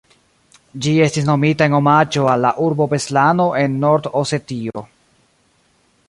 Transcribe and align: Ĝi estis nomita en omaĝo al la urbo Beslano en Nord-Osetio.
Ĝi 0.85 0.91
estis 1.07 1.25
nomita 1.27 1.67
en 1.71 1.75
omaĝo 1.79 2.23
al 2.31 2.41
la 2.45 2.51
urbo 2.67 2.87
Beslano 2.93 3.47
en 3.65 3.75
Nord-Osetio. 3.83 4.83